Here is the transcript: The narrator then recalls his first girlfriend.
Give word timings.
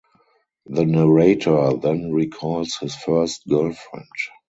The 0.65 0.83
narrator 0.83 1.73
then 1.77 2.11
recalls 2.11 2.75
his 2.77 2.95
first 2.95 3.47
girlfriend. 3.47 4.07